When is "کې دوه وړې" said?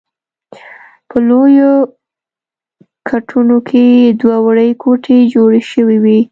3.67-4.69